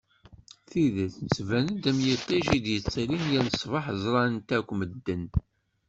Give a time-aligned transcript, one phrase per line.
[0.69, 5.23] Tidet tban-d am yiṭij i d-yettḍillin yal ṣṣbeḥ ẓran-t akk medden.